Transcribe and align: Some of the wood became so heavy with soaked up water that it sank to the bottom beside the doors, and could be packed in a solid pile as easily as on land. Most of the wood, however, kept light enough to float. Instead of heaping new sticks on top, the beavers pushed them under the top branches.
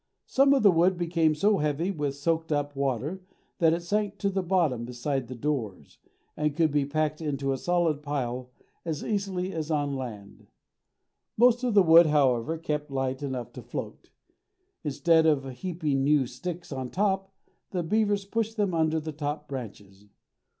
Some 0.25 0.55
of 0.55 0.63
the 0.63 0.71
wood 0.71 0.97
became 0.97 1.35
so 1.35 1.59
heavy 1.59 1.91
with 1.91 2.15
soaked 2.15 2.51
up 2.51 2.75
water 2.75 3.21
that 3.59 3.71
it 3.71 3.81
sank 3.83 4.17
to 4.17 4.31
the 4.31 4.41
bottom 4.41 4.83
beside 4.83 5.27
the 5.27 5.35
doors, 5.35 5.99
and 6.35 6.55
could 6.55 6.71
be 6.71 6.87
packed 6.87 7.21
in 7.21 7.39
a 7.51 7.55
solid 7.55 8.01
pile 8.01 8.49
as 8.83 9.03
easily 9.03 9.51
as 9.53 9.69
on 9.69 9.95
land. 9.95 10.47
Most 11.37 11.63
of 11.63 11.75
the 11.75 11.83
wood, 11.83 12.07
however, 12.07 12.57
kept 12.57 12.89
light 12.89 13.21
enough 13.21 13.53
to 13.53 13.61
float. 13.61 14.09
Instead 14.83 15.27
of 15.27 15.47
heaping 15.47 16.03
new 16.03 16.25
sticks 16.25 16.71
on 16.71 16.89
top, 16.89 17.31
the 17.69 17.83
beavers 17.83 18.25
pushed 18.25 18.57
them 18.57 18.73
under 18.73 18.99
the 18.99 19.13
top 19.13 19.47
branches. 19.47 20.07